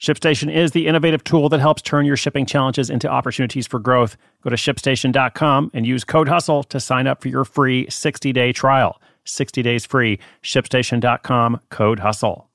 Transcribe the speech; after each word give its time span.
ShipStation 0.00 0.54
is 0.54 0.70
the 0.70 0.86
innovative 0.86 1.24
tool 1.24 1.48
that 1.48 1.60
helps 1.60 1.82
turn 1.82 2.06
your 2.06 2.16
shipping 2.16 2.46
challenges 2.46 2.88
into 2.88 3.08
opportunities 3.08 3.66
for 3.66 3.80
growth. 3.80 4.16
Go 4.42 4.50
to 4.50 4.56
shipstation.com 4.56 5.72
and 5.74 5.86
use 5.86 6.04
code 6.04 6.28
HUSTLE 6.28 6.64
to 6.64 6.78
sign 6.78 7.08
up 7.08 7.20
for 7.20 7.28
your 7.28 7.44
free 7.44 7.90
60 7.90 8.32
day 8.32 8.52
trial. 8.52 9.00
60 9.24 9.62
days 9.62 9.84
free. 9.86 10.18
ShipStation.com, 10.42 11.60
code 11.70 11.98
HUSTLE. 11.98 12.48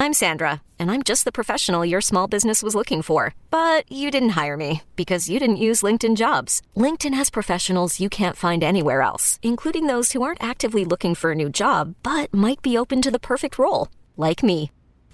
I'm 0.00 0.14
Sandra, 0.14 0.62
and 0.78 0.90
I'm 0.90 1.02
just 1.02 1.26
the 1.26 1.30
professional 1.30 1.84
your 1.84 2.00
small 2.00 2.26
business 2.26 2.62
was 2.62 2.74
looking 2.74 3.02
for. 3.02 3.34
But 3.50 3.90
you 3.92 4.10
didn't 4.10 4.30
hire 4.30 4.56
me 4.56 4.82
because 4.96 5.28
you 5.28 5.38
didn't 5.38 5.64
use 5.68 5.82
LinkedIn 5.82 6.16
jobs. 6.16 6.62
LinkedIn 6.76 7.14
has 7.14 7.30
professionals 7.30 8.00
you 8.00 8.08
can't 8.08 8.36
find 8.36 8.64
anywhere 8.64 9.02
else, 9.02 9.38
including 9.42 9.86
those 9.86 10.10
who 10.12 10.22
aren't 10.22 10.42
actively 10.42 10.84
looking 10.84 11.14
for 11.14 11.32
a 11.32 11.36
new 11.36 11.50
job 11.50 11.94
but 12.02 12.34
might 12.34 12.62
be 12.62 12.76
open 12.76 13.00
to 13.02 13.10
the 13.12 13.20
perfect 13.20 13.58
role, 13.58 13.88
like 14.16 14.42
me. 14.42 14.72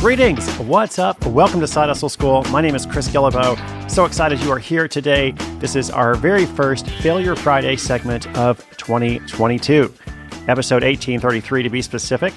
Greetings. 0.00 0.50
What's 0.56 0.98
up? 0.98 1.26
Welcome 1.26 1.60
to 1.60 1.66
Side 1.66 1.88
Hustle 1.88 2.08
School. 2.08 2.42
My 2.44 2.62
name 2.62 2.74
is 2.74 2.86
Chris 2.86 3.06
Guillebeau. 3.06 3.90
So 3.90 4.06
excited 4.06 4.40
you 4.40 4.50
are 4.50 4.58
here 4.58 4.88
today. 4.88 5.32
This 5.58 5.76
is 5.76 5.90
our 5.90 6.14
very 6.14 6.46
first 6.46 6.88
Failure 6.88 7.36
Friday 7.36 7.76
segment 7.76 8.26
of 8.38 8.60
2022, 8.78 9.94
episode 10.48 10.82
1833 10.82 11.64
to 11.64 11.68
be 11.68 11.82
specific. 11.82 12.32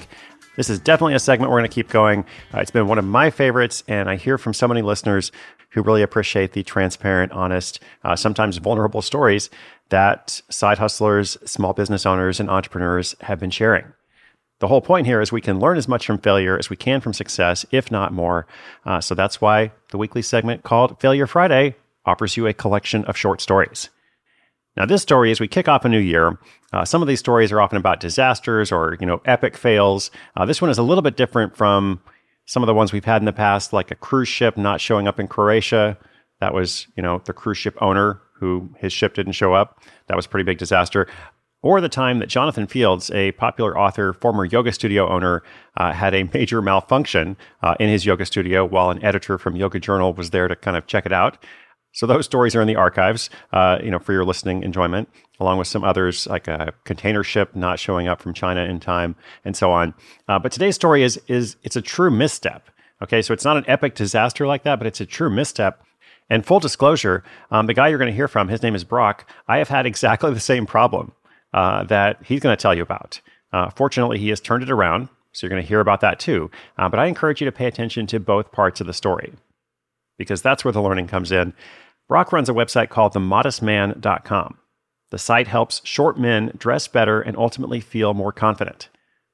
This 0.58 0.68
is 0.68 0.78
definitely 0.78 1.14
a 1.14 1.18
segment 1.18 1.50
we're 1.50 1.60
going 1.60 1.70
to 1.70 1.74
keep 1.74 1.88
going. 1.88 2.26
Uh, 2.52 2.58
it's 2.58 2.70
been 2.70 2.86
one 2.86 2.98
of 2.98 3.06
my 3.06 3.30
favorites, 3.30 3.82
and 3.88 4.10
I 4.10 4.16
hear 4.16 4.36
from 4.36 4.52
so 4.52 4.68
many 4.68 4.82
listeners 4.82 5.32
who 5.70 5.80
really 5.80 6.02
appreciate 6.02 6.52
the 6.52 6.64
transparent, 6.64 7.32
honest, 7.32 7.80
uh, 8.04 8.14
sometimes 8.14 8.58
vulnerable 8.58 9.00
stories 9.00 9.48
that 9.88 10.42
side 10.50 10.76
hustlers, 10.76 11.38
small 11.46 11.72
business 11.72 12.04
owners, 12.04 12.40
and 12.40 12.50
entrepreneurs 12.50 13.16
have 13.22 13.40
been 13.40 13.50
sharing. 13.50 13.86
The 14.60 14.68
whole 14.68 14.80
point 14.80 15.06
here 15.06 15.20
is 15.20 15.32
we 15.32 15.40
can 15.40 15.58
learn 15.58 15.76
as 15.76 15.88
much 15.88 16.06
from 16.06 16.18
failure 16.18 16.58
as 16.58 16.70
we 16.70 16.76
can 16.76 17.00
from 17.00 17.12
success, 17.12 17.66
if 17.70 17.90
not 17.90 18.12
more. 18.12 18.46
Uh, 18.86 19.00
so 19.00 19.14
that's 19.14 19.40
why 19.40 19.72
the 19.90 19.98
weekly 19.98 20.22
segment 20.22 20.62
called 20.62 21.00
Failure 21.00 21.26
Friday 21.26 21.76
offers 22.06 22.36
you 22.36 22.46
a 22.46 22.52
collection 22.52 23.04
of 23.06 23.16
short 23.16 23.40
stories. 23.40 23.90
Now, 24.76 24.86
this 24.86 25.02
story, 25.02 25.30
as 25.30 25.40
we 25.40 25.48
kick 25.48 25.68
off 25.68 25.84
a 25.84 25.88
new 25.88 25.98
year, 25.98 26.38
uh, 26.72 26.84
some 26.84 27.00
of 27.00 27.08
these 27.08 27.20
stories 27.20 27.52
are 27.52 27.60
often 27.60 27.78
about 27.78 28.00
disasters 28.00 28.72
or 28.72 28.96
you 29.00 29.06
know 29.06 29.20
epic 29.24 29.56
fails. 29.56 30.10
Uh, 30.36 30.44
this 30.44 30.60
one 30.60 30.70
is 30.70 30.78
a 30.78 30.82
little 30.82 31.02
bit 31.02 31.16
different 31.16 31.56
from 31.56 32.00
some 32.46 32.62
of 32.62 32.66
the 32.66 32.74
ones 32.74 32.92
we've 32.92 33.04
had 33.04 33.22
in 33.22 33.26
the 33.26 33.32
past, 33.32 33.72
like 33.72 33.90
a 33.90 33.94
cruise 33.94 34.28
ship 34.28 34.56
not 34.56 34.80
showing 34.80 35.06
up 35.06 35.20
in 35.20 35.28
Croatia. 35.28 35.96
That 36.40 36.54
was 36.54 36.88
you 36.96 37.02
know 37.02 37.22
the 37.24 37.32
cruise 37.32 37.58
ship 37.58 37.76
owner 37.80 38.20
who 38.40 38.74
his 38.78 38.92
ship 38.92 39.14
didn't 39.14 39.32
show 39.32 39.54
up. 39.54 39.80
That 40.08 40.16
was 40.16 40.26
pretty 40.26 40.44
big 40.44 40.58
disaster 40.58 41.06
or 41.64 41.80
the 41.80 41.88
time 41.88 42.18
that 42.18 42.28
Jonathan 42.28 42.66
Fields, 42.66 43.10
a 43.12 43.32
popular 43.32 43.76
author, 43.76 44.12
former 44.12 44.44
yoga 44.44 44.70
studio 44.70 45.08
owner, 45.08 45.42
uh, 45.78 45.92
had 45.92 46.14
a 46.14 46.28
major 46.34 46.60
malfunction 46.60 47.38
uh, 47.62 47.74
in 47.80 47.88
his 47.88 48.04
yoga 48.04 48.26
studio 48.26 48.66
while 48.66 48.90
an 48.90 49.02
editor 49.02 49.38
from 49.38 49.56
Yoga 49.56 49.80
Journal 49.80 50.12
was 50.12 50.28
there 50.28 50.46
to 50.46 50.54
kind 50.54 50.76
of 50.76 50.86
check 50.86 51.06
it 51.06 51.12
out. 51.12 51.42
So 51.92 52.06
those 52.06 52.26
stories 52.26 52.54
are 52.54 52.60
in 52.60 52.68
the 52.68 52.76
archives, 52.76 53.30
uh, 53.54 53.78
you 53.82 53.90
know, 53.90 53.98
for 53.98 54.12
your 54.12 54.26
listening 54.26 54.62
enjoyment, 54.62 55.08
along 55.40 55.56
with 55.56 55.66
some 55.66 55.84
others 55.84 56.26
like 56.26 56.48
a 56.48 56.74
container 56.84 57.24
ship 57.24 57.56
not 57.56 57.78
showing 57.78 58.08
up 58.08 58.20
from 58.20 58.34
China 58.34 58.60
in 58.60 58.78
time, 58.78 59.16
and 59.42 59.56
so 59.56 59.72
on. 59.72 59.94
Uh, 60.28 60.38
but 60.38 60.52
today's 60.52 60.74
story 60.74 61.02
is 61.02 61.18
is 61.28 61.56
it's 61.62 61.76
a 61.76 61.82
true 61.82 62.10
misstep. 62.10 62.68
Okay, 63.00 63.22
so 63.22 63.32
it's 63.32 63.44
not 63.44 63.56
an 63.56 63.64
epic 63.68 63.94
disaster 63.94 64.46
like 64.46 64.64
that, 64.64 64.76
but 64.78 64.86
it's 64.86 65.00
a 65.00 65.06
true 65.06 65.30
misstep. 65.30 65.82
And 66.28 66.44
full 66.44 66.60
disclosure, 66.60 67.24
um, 67.50 67.66
the 67.66 67.74
guy 67.74 67.88
you're 67.88 67.98
going 67.98 68.10
to 68.10 68.16
hear 68.16 68.28
from, 68.28 68.48
his 68.48 68.62
name 68.62 68.74
is 68.74 68.84
Brock. 68.84 69.30
I 69.48 69.58
have 69.58 69.68
had 69.68 69.86
exactly 69.86 70.32
the 70.34 70.40
same 70.40 70.66
problem 70.66 71.12
uh, 71.54 71.84
that 71.84 72.18
he's 72.24 72.40
going 72.40 72.54
to 72.54 72.60
tell 72.60 72.74
you 72.74 72.82
about. 72.82 73.20
Uh, 73.52 73.70
fortunately, 73.70 74.18
he 74.18 74.28
has 74.28 74.40
turned 74.40 74.64
it 74.64 74.70
around, 74.70 75.08
so 75.32 75.46
you're 75.46 75.50
going 75.50 75.62
to 75.62 75.68
hear 75.68 75.80
about 75.80 76.00
that 76.00 76.18
too. 76.18 76.50
Uh, 76.76 76.88
but 76.88 76.98
I 76.98 77.06
encourage 77.06 77.40
you 77.40 77.44
to 77.44 77.52
pay 77.52 77.66
attention 77.66 78.06
to 78.08 78.18
both 78.18 78.52
parts 78.52 78.80
of 78.80 78.88
the 78.88 78.92
story 78.92 79.32
because 80.18 80.42
that's 80.42 80.64
where 80.64 80.72
the 80.72 80.82
learning 80.82 81.06
comes 81.06 81.30
in. 81.32 81.54
Brock 82.08 82.32
runs 82.32 82.48
a 82.48 82.52
website 82.52 82.90
called 82.90 83.14
themodestman.com. 83.14 84.58
The 85.10 85.18
site 85.18 85.46
helps 85.46 85.80
short 85.84 86.18
men 86.18 86.52
dress 86.58 86.88
better 86.88 87.20
and 87.20 87.36
ultimately 87.36 87.80
feel 87.80 88.14
more 88.14 88.32
confident. 88.32 88.88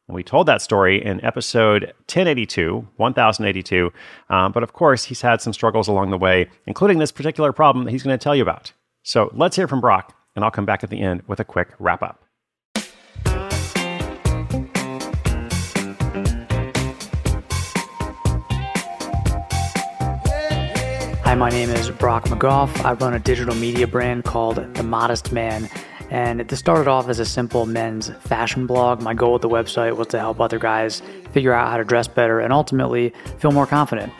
And 0.06 0.14
we 0.14 0.22
told 0.22 0.46
that 0.46 0.60
story 0.60 1.02
in 1.02 1.24
episode 1.24 1.84
1082, 1.84 2.86
1082. 2.96 3.92
Um, 4.28 4.52
but 4.52 4.62
of 4.62 4.74
course, 4.74 5.04
he's 5.04 5.22
had 5.22 5.40
some 5.40 5.54
struggles 5.54 5.88
along 5.88 6.10
the 6.10 6.18
way, 6.18 6.50
including 6.66 6.98
this 6.98 7.12
particular 7.12 7.52
problem 7.52 7.84
that 7.84 7.92
he's 7.92 8.02
going 8.02 8.18
to 8.18 8.22
tell 8.22 8.36
you 8.36 8.42
about. 8.42 8.72
So 9.02 9.30
let's 9.34 9.56
hear 9.56 9.68
from 9.68 9.80
Brock 9.80 10.14
and 10.36 10.44
I'll 10.44 10.50
come 10.50 10.64
back 10.64 10.84
at 10.84 10.90
the 10.90 11.00
end 11.00 11.22
with 11.26 11.40
a 11.40 11.44
quick 11.44 11.68
wrap 11.78 12.02
up. 12.02 12.24
Hi, 21.24 21.36
my 21.36 21.48
name 21.48 21.70
is 21.70 21.90
Brock 21.90 22.24
McGoff. 22.24 22.84
I 22.84 22.94
run 22.94 23.14
a 23.14 23.20
digital 23.20 23.54
media 23.54 23.86
brand 23.86 24.24
called 24.24 24.56
The 24.74 24.82
Modest 24.82 25.30
Man. 25.30 25.70
And 26.10 26.40
this 26.40 26.58
started 26.58 26.88
off 26.88 27.08
as 27.08 27.20
a 27.20 27.24
simple 27.24 27.66
men's 27.66 28.10
fashion 28.22 28.66
blog. 28.66 29.00
My 29.00 29.14
goal 29.14 29.34
with 29.34 29.42
the 29.42 29.48
website 29.48 29.96
was 29.96 30.08
to 30.08 30.18
help 30.18 30.40
other 30.40 30.58
guys 30.58 31.02
figure 31.30 31.52
out 31.52 31.70
how 31.70 31.76
to 31.76 31.84
dress 31.84 32.08
better 32.08 32.40
and 32.40 32.52
ultimately 32.52 33.12
feel 33.38 33.52
more 33.52 33.66
confident. 33.66 34.12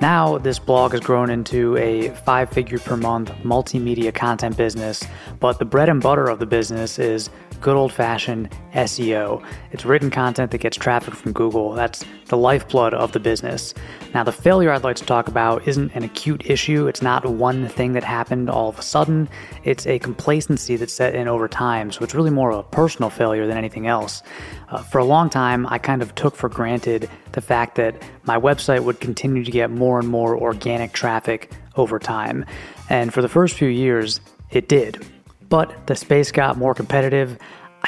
Now, 0.00 0.36
this 0.36 0.58
blog 0.58 0.92
has 0.92 1.00
grown 1.00 1.30
into 1.30 1.74
a 1.78 2.10
five 2.10 2.50
figure 2.50 2.78
per 2.78 2.98
month 2.98 3.30
multimedia 3.42 4.14
content 4.14 4.54
business, 4.54 5.02
but 5.40 5.58
the 5.58 5.64
bread 5.64 5.88
and 5.88 6.02
butter 6.02 6.28
of 6.28 6.38
the 6.38 6.44
business 6.44 6.98
is 6.98 7.30
good 7.60 7.76
old 7.76 7.92
fashioned 7.92 8.50
SEO. 8.74 9.42
It's 9.72 9.86
written 9.86 10.10
content 10.10 10.50
that 10.50 10.58
gets 10.58 10.76
traffic 10.76 11.14
from 11.14 11.32
Google. 11.32 11.72
That's 11.72 12.04
the 12.26 12.36
lifeblood 12.36 12.92
of 12.92 13.12
the 13.12 13.20
business. 13.20 13.72
Now, 14.12 14.24
the 14.24 14.32
failure 14.32 14.70
I'd 14.70 14.84
like 14.84 14.96
to 14.96 15.04
talk 15.04 15.28
about 15.28 15.66
isn't 15.66 15.92
an 15.94 16.02
acute 16.02 16.44
issue. 16.44 16.86
It's 16.86 17.02
not 17.02 17.24
one 17.24 17.68
thing 17.68 17.92
that 17.92 18.04
happened 18.04 18.50
all 18.50 18.68
of 18.68 18.78
a 18.78 18.82
sudden. 18.82 19.28
It's 19.64 19.86
a 19.86 19.98
complacency 19.98 20.76
that 20.76 20.90
set 20.90 21.14
in 21.14 21.28
over 21.28 21.48
time. 21.48 21.90
So 21.90 22.02
it's 22.04 22.14
really 22.14 22.30
more 22.30 22.52
of 22.52 22.58
a 22.58 22.62
personal 22.64 23.10
failure 23.10 23.46
than 23.46 23.56
anything 23.56 23.86
else. 23.86 24.22
Uh, 24.68 24.82
for 24.82 24.98
a 24.98 25.04
long 25.04 25.30
time, 25.30 25.66
I 25.68 25.78
kind 25.78 26.02
of 26.02 26.14
took 26.14 26.34
for 26.34 26.48
granted 26.48 27.08
the 27.32 27.40
fact 27.40 27.76
that 27.76 28.02
my 28.26 28.38
website 28.38 28.84
would 28.84 29.00
continue 29.00 29.44
to 29.44 29.50
get 29.50 29.70
more 29.70 29.98
and 29.98 30.08
more 30.08 30.36
organic 30.36 30.92
traffic 30.92 31.50
over 31.76 31.98
time. 31.98 32.44
And 32.88 33.12
for 33.12 33.22
the 33.22 33.28
first 33.28 33.54
few 33.54 33.68
years, 33.68 34.20
it 34.50 34.68
did. 34.68 35.06
But 35.48 35.86
the 35.86 35.94
space 35.94 36.32
got 36.32 36.56
more 36.56 36.74
competitive. 36.74 37.38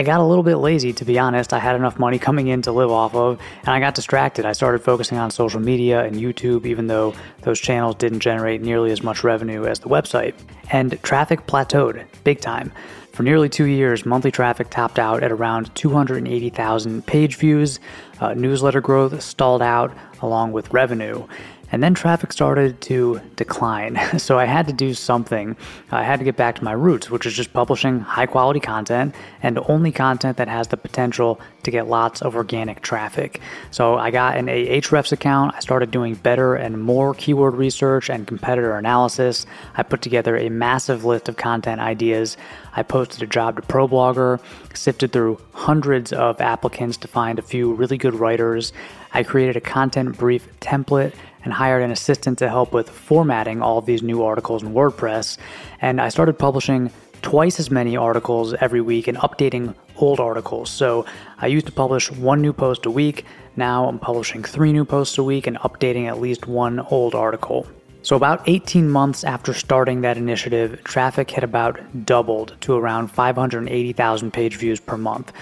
I 0.01 0.05
got 0.05 0.21
a 0.21 0.25
little 0.25 0.45
bit 0.45 0.59
lazy, 0.59 0.93
to 0.93 1.05
be 1.05 1.19
honest. 1.19 1.53
I 1.53 1.59
had 1.59 1.75
enough 1.75 1.99
money 1.99 2.21
coming 2.21 2.47
in 2.47 2.63
to 2.63 2.73
live 2.73 2.91
off 2.91 3.17
of, 3.17 3.41
and 3.61 3.69
I 3.71 3.81
got 3.81 3.97
distracted. 3.97 4.47
I 4.47 4.53
started 4.53 4.85
focusing 4.85 5.19
on 5.19 5.33
social 5.33 5.59
media 5.59 6.05
and 6.05 6.15
YouTube, 6.15 6.67
even 6.67 6.87
though 6.87 7.15
those 7.43 7.59
channels 7.59 7.97
didn't 7.97 8.21
generate 8.21 8.63
nearly 8.63 8.93
as 8.93 9.03
much 9.03 9.25
revenue 9.25 9.67
as 9.67 9.81
the 9.81 9.89
website. 9.89 10.35
And 10.71 11.03
traffic 11.03 11.47
plateaued 11.47 12.07
big 12.23 12.41
time. 12.41 12.71
For 13.13 13.25
nearly 13.25 13.49
two 13.49 13.65
years, 13.65 14.07
monthly 14.07 14.31
traffic 14.31 14.71
topped 14.71 15.01
out 15.01 15.25
at 15.25 15.33
around 15.33 15.75
280,000 15.75 17.05
page 17.05 17.35
views. 17.35 17.81
Uh, 18.21 18.35
newsletter 18.35 18.81
growth 18.81 19.21
stalled 19.21 19.63
out 19.63 19.93
along 20.23 20.53
with 20.53 20.73
revenue. 20.73 21.27
And 21.71 21.83
then 21.83 21.95
traffic 21.95 22.33
started 22.33 22.81
to 22.83 23.21
decline. 23.37 23.99
So 24.19 24.39
I 24.39 24.47
had 24.47 24.67
to 24.67 24.73
do 24.73 24.95
something. 24.95 25.57
I 25.91 26.03
had 26.03 26.19
to 26.19 26.25
get 26.25 26.37
back 26.37 26.57
to 26.57 26.65
my 26.65 26.73
roots, 26.73 27.09
which 27.09 27.25
is 27.25 27.35
just 27.35 27.53
publishing 27.53 28.01
high 28.01 28.27
quality 28.27 28.59
content 28.59 29.15
and 29.43 29.59
only 29.69 29.93
content 29.93 30.37
that 30.39 30.49
has 30.49 30.69
the 30.69 30.77
potential 30.77 31.41
to 31.63 31.71
get 31.71 31.87
lots 31.87 32.21
of 32.21 32.35
organic 32.35 32.83
traffic. 32.83 33.41
So 33.71 33.97
I 33.97 34.11
got 34.11 34.37
an 34.37 34.47
Ahrefs 34.47 35.13
account. 35.13 35.55
I 35.55 35.61
started 35.61 35.91
doing 35.91 36.15
better 36.17 36.57
and 36.57 36.83
more 36.83 37.15
keyword 37.15 37.55
research 37.55 38.11
and 38.11 38.27
competitor 38.27 38.77
analysis. 38.77 39.47
I 39.77 39.83
put 39.83 40.03
together 40.03 40.37
a 40.37 40.49
massive 40.49 41.05
list 41.05 41.29
of 41.29 41.37
content 41.37 41.81
ideas. 41.81 42.37
I 42.75 42.83
posted 42.83 43.23
a 43.23 43.27
job 43.27 43.57
to 43.57 43.63
ProBlogger, 43.63 44.41
sifted 44.75 45.13
through 45.13 45.41
hundreds 45.53 46.13
of 46.13 46.41
applicants 46.41 46.97
to 46.99 47.09
find 47.09 47.39
a 47.39 47.43
few 47.43 47.73
really 47.73 47.99
good 47.99 48.15
writers. 48.15 48.73
I 49.13 49.23
created 49.23 49.57
a 49.57 49.61
content 49.61 50.19
brief 50.19 50.49
template 50.61 51.15
and 51.49 51.55
hired 51.55 51.83
an 51.83 51.91
assistant 51.91 52.37
to 52.37 52.47
help 52.47 52.75
with 52.75 52.91
formatting 52.91 53.63
all 53.63 53.79
of 53.79 53.87
these 53.87 54.03
new 54.03 54.23
articles 54.23 54.63
in 54.63 54.75
WordPress. 54.75 55.39
And 55.81 55.99
I 55.99 56.11
started 56.11 56.39
publishing 56.39 56.91
twice 57.23 57.59
as 57.59 57.71
many 57.71 57.97
articles 57.97 58.53
every 58.61 58.83
week 58.83 59.09
and 59.09 59.17
updating 59.17 59.75
old 59.97 60.21
articles. 60.21 60.69
So 60.69 61.07
I 61.39 61.47
used 61.47 61.65
to 61.65 61.73
publish 61.73 62.11
one 62.11 62.43
new 62.43 62.53
post 62.53 62.85
a 62.85 62.91
week. 62.91 63.25
Now 63.57 63.89
I'm 63.89 63.99
publishing 63.99 64.43
three 64.43 64.75
new 64.75 64.85
posts 64.85 65.17
a 65.17 65.23
week 65.23 65.47
and 65.47 65.57
updating 65.61 66.07
at 66.07 66.21
least 66.21 66.47
one 66.47 66.81
old 66.81 67.15
article. 67.15 67.67
So, 68.03 68.15
about 68.15 68.47
18 68.47 68.89
months 68.89 69.25
after 69.25 69.53
starting 69.53 70.03
that 70.03 70.17
initiative, 70.17 70.85
traffic 70.85 71.31
had 71.33 71.43
about 71.43 72.07
doubled 72.07 72.57
to 72.61 72.77
around 72.77 73.09
580,000 73.09 74.33
page 74.33 74.57
views 74.57 74.81
per 74.81 74.97
month. 74.97 75.33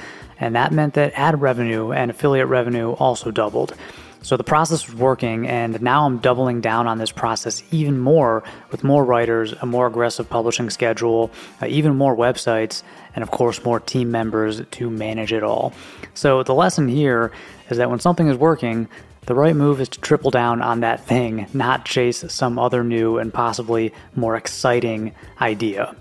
And 0.41 0.57
that 0.57 0.73
meant 0.73 0.95
that 0.95 1.13
ad 1.17 1.41
revenue 1.41 1.93
and 1.93 2.11
affiliate 2.11 2.49
revenue 2.49 2.93
also 2.93 3.31
doubled. 3.31 3.75
So 4.23 4.37
the 4.37 4.45
process 4.45 4.87
was 4.87 4.97
working, 4.97 5.47
and 5.47 5.81
now 5.81 6.05
I'm 6.05 6.19
doubling 6.19 6.61
down 6.61 6.87
on 6.87 6.99
this 6.99 7.13
process 7.13 7.63
even 7.71 7.99
more 7.99 8.43
with 8.71 8.83
more 8.83 9.05
writers, 9.05 9.53
a 9.61 9.67
more 9.67 9.87
aggressive 9.87 10.29
publishing 10.29 10.69
schedule, 10.71 11.31
uh, 11.63 11.67
even 11.67 11.95
more 11.95 12.17
websites, 12.17 12.83
and 13.15 13.23
of 13.23 13.31
course, 13.31 13.65
more 13.65 13.79
team 13.79 14.11
members 14.11 14.63
to 14.73 14.91
manage 14.91 15.33
it 15.33 15.43
all. 15.43 15.73
So 16.15 16.43
the 16.43 16.55
lesson 16.55 16.89
here 16.89 17.31
is 17.71 17.79
that 17.79 17.89
when 17.89 18.01
something 18.01 18.29
is 18.29 18.37
working, 18.37 18.89
the 19.27 19.35
right 19.35 19.57
move 19.57 19.81
is 19.81 19.89
to 19.91 20.01
triple 20.01 20.31
down 20.31 20.63
on 20.63 20.81
that 20.81 21.05
thing, 21.05 21.47
not 21.53 21.85
chase 21.85 22.25
some 22.29 22.59
other 22.59 22.85
new 22.85 23.19
and 23.19 23.35
possibly 23.35 23.93
more 24.15 24.37
exciting 24.37 25.15
idea. 25.41 25.97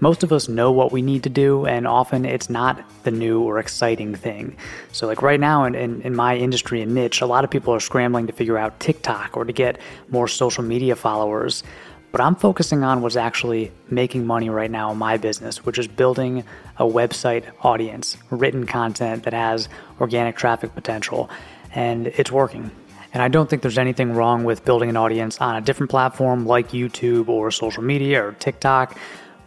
Most 0.00 0.22
of 0.22 0.32
us 0.32 0.48
know 0.48 0.70
what 0.70 0.92
we 0.92 1.02
need 1.02 1.24
to 1.24 1.28
do, 1.28 1.66
and 1.66 1.86
often 1.86 2.24
it's 2.24 2.48
not 2.48 2.84
the 3.02 3.10
new 3.10 3.40
or 3.40 3.58
exciting 3.58 4.14
thing. 4.14 4.56
So, 4.92 5.06
like 5.06 5.22
right 5.22 5.40
now 5.40 5.64
in, 5.64 5.74
in, 5.74 6.02
in, 6.02 6.14
my 6.14 6.36
industry 6.36 6.82
and 6.82 6.94
niche, 6.94 7.20
a 7.20 7.26
lot 7.26 7.42
of 7.42 7.50
people 7.50 7.74
are 7.74 7.80
scrambling 7.80 8.28
to 8.28 8.32
figure 8.32 8.56
out 8.56 8.78
TikTok 8.78 9.36
or 9.36 9.44
to 9.44 9.52
get 9.52 9.80
more 10.08 10.28
social 10.28 10.62
media 10.62 10.94
followers. 10.94 11.64
But 12.12 12.20
I'm 12.20 12.36
focusing 12.36 12.84
on 12.84 13.02
what's 13.02 13.16
actually 13.16 13.72
making 13.90 14.26
money 14.26 14.48
right 14.48 14.70
now 14.70 14.92
in 14.92 14.98
my 14.98 15.18
business, 15.18 15.66
which 15.66 15.78
is 15.78 15.88
building 15.88 16.44
a 16.78 16.84
website 16.84 17.44
audience, 17.62 18.16
written 18.30 18.66
content 18.66 19.24
that 19.24 19.34
has 19.34 19.68
organic 20.00 20.36
traffic 20.36 20.74
potential. 20.74 21.28
And 21.74 22.06
it's 22.06 22.32
working. 22.32 22.70
And 23.12 23.22
I 23.22 23.28
don't 23.28 23.50
think 23.50 23.62
there's 23.62 23.78
anything 23.78 24.14
wrong 24.14 24.44
with 24.44 24.64
building 24.64 24.88
an 24.88 24.96
audience 24.96 25.38
on 25.40 25.56
a 25.56 25.60
different 25.60 25.90
platform 25.90 26.46
like 26.46 26.70
YouTube 26.70 27.28
or 27.28 27.50
social 27.50 27.82
media 27.82 28.24
or 28.24 28.32
TikTok. 28.32 28.96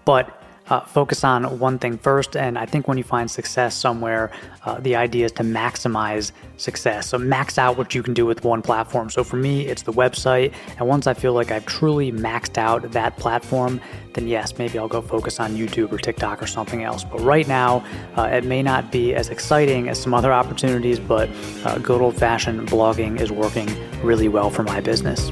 But 0.05 0.40
uh, 0.71 0.79
focus 0.85 1.25
on 1.25 1.59
one 1.59 1.77
thing 1.77 1.97
first. 1.97 2.37
And 2.37 2.57
I 2.57 2.65
think 2.65 2.87
when 2.87 2.97
you 2.97 3.03
find 3.03 3.29
success 3.29 3.75
somewhere, 3.75 4.31
uh, 4.63 4.79
the 4.79 4.95
idea 4.95 5.25
is 5.25 5.33
to 5.33 5.43
maximize 5.43 6.31
success. 6.55 7.09
So 7.09 7.17
max 7.17 7.57
out 7.57 7.77
what 7.77 7.93
you 7.93 8.01
can 8.01 8.13
do 8.13 8.25
with 8.25 8.45
one 8.45 8.61
platform. 8.61 9.09
So 9.09 9.21
for 9.21 9.35
me, 9.35 9.67
it's 9.67 9.81
the 9.81 9.91
website. 9.91 10.53
And 10.77 10.87
once 10.87 11.07
I 11.07 11.13
feel 11.13 11.33
like 11.33 11.51
I've 11.51 11.65
truly 11.65 12.13
maxed 12.13 12.57
out 12.57 12.89
that 12.91 13.17
platform, 13.17 13.81
then 14.13 14.27
yes, 14.27 14.57
maybe 14.57 14.79
I'll 14.79 14.87
go 14.87 15.01
focus 15.01 15.41
on 15.41 15.57
YouTube 15.57 15.91
or 15.91 15.97
TikTok 15.97 16.41
or 16.41 16.47
something 16.47 16.83
else. 16.83 17.03
But 17.03 17.19
right 17.19 17.47
now, 17.49 17.83
uh, 18.15 18.29
it 18.31 18.45
may 18.45 18.63
not 18.63 18.93
be 18.93 19.13
as 19.13 19.27
exciting 19.27 19.89
as 19.89 20.01
some 20.01 20.13
other 20.13 20.31
opportunities, 20.31 20.99
but 20.99 21.29
uh, 21.65 21.79
good 21.79 22.01
old 22.01 22.15
fashioned 22.15 22.69
blogging 22.69 23.19
is 23.19 23.29
working 23.29 23.69
really 24.01 24.29
well 24.29 24.49
for 24.49 24.63
my 24.63 24.79
business. 24.79 25.31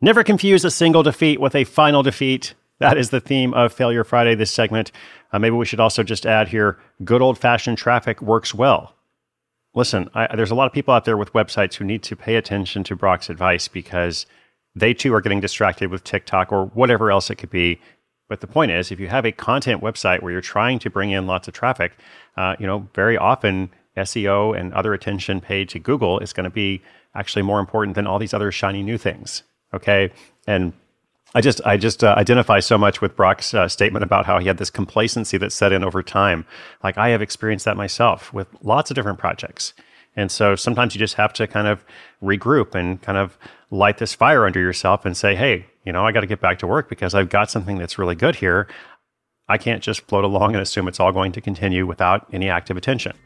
Never 0.00 0.22
confuse 0.22 0.62
a 0.62 0.70
single 0.70 1.02
defeat 1.02 1.40
with 1.40 1.54
a 1.54 1.64
final 1.64 2.02
defeat. 2.02 2.52
That 2.80 2.98
is 2.98 3.08
the 3.08 3.20
theme 3.20 3.54
of 3.54 3.72
Failure 3.72 4.04
Friday, 4.04 4.34
this 4.34 4.50
segment. 4.50 4.92
Uh, 5.32 5.38
maybe 5.38 5.56
we 5.56 5.64
should 5.64 5.80
also 5.80 6.02
just 6.02 6.26
add 6.26 6.48
here 6.48 6.78
good 7.02 7.22
old 7.22 7.38
fashioned 7.38 7.78
traffic 7.78 8.20
works 8.20 8.54
well. 8.54 8.94
Listen, 9.74 10.10
I, 10.12 10.36
there's 10.36 10.50
a 10.50 10.54
lot 10.54 10.66
of 10.66 10.74
people 10.74 10.92
out 10.92 11.06
there 11.06 11.16
with 11.16 11.32
websites 11.32 11.74
who 11.74 11.84
need 11.84 12.02
to 12.02 12.16
pay 12.16 12.36
attention 12.36 12.84
to 12.84 12.96
Brock's 12.96 13.30
advice 13.30 13.68
because 13.68 14.26
they 14.74 14.92
too 14.92 15.14
are 15.14 15.22
getting 15.22 15.40
distracted 15.40 15.90
with 15.90 16.04
TikTok 16.04 16.52
or 16.52 16.66
whatever 16.66 17.10
else 17.10 17.30
it 17.30 17.36
could 17.36 17.50
be. 17.50 17.80
But 18.28 18.42
the 18.42 18.46
point 18.46 18.72
is, 18.72 18.92
if 18.92 19.00
you 19.00 19.08
have 19.08 19.24
a 19.24 19.32
content 19.32 19.80
website 19.80 20.20
where 20.20 20.32
you're 20.32 20.42
trying 20.42 20.78
to 20.80 20.90
bring 20.90 21.10
in 21.10 21.26
lots 21.26 21.48
of 21.48 21.54
traffic, 21.54 21.92
uh, 22.36 22.54
you 22.58 22.66
know, 22.66 22.86
very 22.94 23.16
often 23.16 23.70
SEO 23.96 24.58
and 24.58 24.74
other 24.74 24.92
attention 24.92 25.40
paid 25.40 25.70
to 25.70 25.78
Google 25.78 26.18
is 26.18 26.34
going 26.34 26.44
to 26.44 26.50
be 26.50 26.82
actually 27.14 27.42
more 27.42 27.60
important 27.60 27.94
than 27.94 28.06
all 28.06 28.18
these 28.18 28.34
other 28.34 28.52
shiny 28.52 28.82
new 28.82 28.98
things. 28.98 29.42
Okay. 29.76 30.12
And 30.46 30.72
I 31.34 31.40
just 31.40 31.60
I 31.66 31.76
just 31.76 32.02
uh, 32.02 32.14
identify 32.16 32.60
so 32.60 32.78
much 32.78 33.00
with 33.00 33.14
Brock's 33.14 33.52
uh, 33.52 33.68
statement 33.68 34.02
about 34.02 34.24
how 34.26 34.38
he 34.38 34.46
had 34.46 34.56
this 34.56 34.70
complacency 34.70 35.36
that 35.38 35.52
set 35.52 35.70
in 35.72 35.84
over 35.84 36.02
time. 36.02 36.46
Like 36.82 36.96
I 36.96 37.10
have 37.10 37.20
experienced 37.20 37.66
that 37.66 37.76
myself 37.76 38.32
with 38.32 38.48
lots 38.62 38.90
of 38.90 38.94
different 38.94 39.18
projects. 39.18 39.74
And 40.18 40.30
so 40.30 40.56
sometimes 40.56 40.94
you 40.94 40.98
just 40.98 41.14
have 41.14 41.34
to 41.34 41.46
kind 41.46 41.68
of 41.68 41.84
regroup 42.22 42.74
and 42.74 43.02
kind 43.02 43.18
of 43.18 43.36
light 43.70 43.98
this 43.98 44.14
fire 44.14 44.46
under 44.46 44.60
yourself 44.60 45.04
and 45.04 45.14
say, 45.14 45.34
"Hey, 45.34 45.66
you 45.84 45.92
know, 45.92 46.06
I 46.06 46.12
got 46.12 46.20
to 46.20 46.26
get 46.26 46.40
back 46.40 46.58
to 46.60 46.66
work 46.66 46.88
because 46.88 47.14
I've 47.14 47.28
got 47.28 47.50
something 47.50 47.76
that's 47.76 47.98
really 47.98 48.14
good 48.14 48.36
here. 48.36 48.66
I 49.48 49.58
can't 49.58 49.82
just 49.82 50.00
float 50.02 50.24
along 50.24 50.54
and 50.54 50.62
assume 50.62 50.88
it's 50.88 51.00
all 51.00 51.12
going 51.12 51.32
to 51.32 51.40
continue 51.40 51.86
without 51.86 52.26
any 52.32 52.48
active 52.48 52.76
attention." 52.76 53.16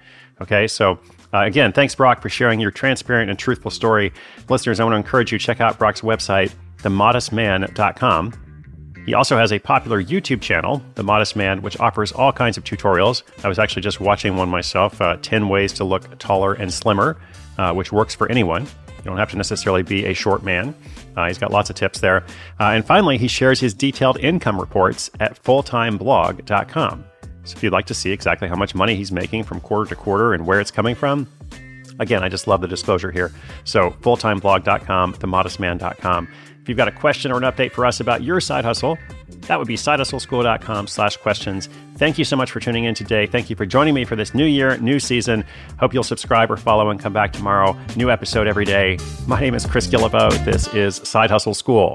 Okay? 0.40 0.66
So 0.66 0.98
uh, 1.32 1.42
again, 1.44 1.72
thanks, 1.72 1.94
Brock, 1.94 2.22
for 2.22 2.28
sharing 2.28 2.60
your 2.60 2.70
transparent 2.70 3.30
and 3.30 3.38
truthful 3.38 3.70
story. 3.70 4.12
Listeners, 4.48 4.80
I 4.80 4.84
want 4.84 4.94
to 4.94 4.96
encourage 4.96 5.32
you 5.32 5.38
to 5.38 5.44
check 5.44 5.60
out 5.60 5.78
Brock's 5.78 6.00
website, 6.00 6.52
themodestman.com. 6.82 8.32
He 9.06 9.14
also 9.14 9.36
has 9.36 9.52
a 9.52 9.58
popular 9.58 10.02
YouTube 10.02 10.40
channel, 10.40 10.82
The 10.94 11.02
Modest 11.02 11.34
Man, 11.34 11.62
which 11.62 11.78
offers 11.80 12.12
all 12.12 12.32
kinds 12.32 12.58
of 12.58 12.64
tutorials. 12.64 13.22
I 13.42 13.48
was 13.48 13.58
actually 13.58 13.82
just 13.82 14.00
watching 14.00 14.36
one 14.36 14.48
myself 14.48 15.00
uh, 15.00 15.16
10 15.22 15.48
ways 15.48 15.72
to 15.74 15.84
look 15.84 16.18
taller 16.18 16.52
and 16.52 16.72
slimmer, 16.72 17.20
uh, 17.58 17.72
which 17.72 17.92
works 17.92 18.14
for 18.14 18.30
anyone. 18.30 18.64
You 18.64 19.04
don't 19.04 19.16
have 19.16 19.30
to 19.30 19.36
necessarily 19.36 19.82
be 19.82 20.04
a 20.04 20.14
short 20.14 20.42
man. 20.42 20.74
Uh, 21.16 21.26
he's 21.26 21.38
got 21.38 21.50
lots 21.50 21.70
of 21.70 21.76
tips 21.76 22.00
there. 22.00 22.18
Uh, 22.58 22.70
and 22.70 22.84
finally, 22.84 23.18
he 23.18 23.28
shares 23.28 23.60
his 23.60 23.74
detailed 23.74 24.18
income 24.18 24.58
reports 24.58 25.10
at 25.20 25.42
fulltimeblog.com. 25.42 27.04
So 27.44 27.56
if 27.56 27.62
you'd 27.62 27.72
like 27.72 27.86
to 27.86 27.94
see 27.94 28.10
exactly 28.10 28.48
how 28.48 28.56
much 28.56 28.74
money 28.74 28.94
he's 28.94 29.10
making 29.10 29.44
from 29.44 29.60
quarter 29.60 29.88
to 29.88 29.96
quarter 29.96 30.34
and 30.34 30.46
where 30.46 30.60
it's 30.60 30.70
coming 30.70 30.94
from, 30.94 31.26
again, 31.98 32.22
I 32.22 32.28
just 32.28 32.46
love 32.46 32.60
the 32.60 32.68
disclosure 32.68 33.10
here. 33.10 33.32
So 33.64 33.90
fulltimeblog.com, 34.02 35.14
themodestman.com. 35.14 36.28
If 36.62 36.68
you've 36.68 36.76
got 36.76 36.88
a 36.88 36.92
question 36.92 37.32
or 37.32 37.38
an 37.38 37.44
update 37.44 37.72
for 37.72 37.86
us 37.86 38.00
about 38.00 38.22
your 38.22 38.40
side 38.40 38.64
hustle, 38.64 38.98
that 39.42 39.58
would 39.58 39.68
be 39.68 39.76
sidehustleschool.com 39.76 40.86
slash 40.86 41.16
questions. 41.16 41.68
Thank 41.96 42.18
you 42.18 42.24
so 42.24 42.36
much 42.36 42.50
for 42.50 42.60
tuning 42.60 42.84
in 42.84 42.94
today. 42.94 43.26
Thank 43.26 43.50
you 43.50 43.56
for 43.56 43.66
joining 43.66 43.94
me 43.94 44.04
for 44.04 44.16
this 44.16 44.34
new 44.34 44.46
year, 44.46 44.76
new 44.78 44.98
season. 44.98 45.44
Hope 45.78 45.92
you'll 45.92 46.02
subscribe 46.02 46.50
or 46.50 46.56
follow 46.56 46.90
and 46.90 46.98
come 46.98 47.12
back 47.12 47.32
tomorrow. 47.32 47.78
New 47.96 48.10
episode 48.10 48.46
every 48.46 48.64
day. 48.64 48.98
My 49.26 49.40
name 49.40 49.54
is 49.54 49.66
Chris 49.66 49.86
Guillebeau. 49.86 50.30
This 50.44 50.72
is 50.74 50.96
Side 50.96 51.30
Hustle 51.30 51.54
School. 51.54 51.94